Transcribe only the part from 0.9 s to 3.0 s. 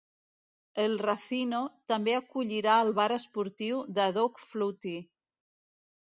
"racino" també acollirà el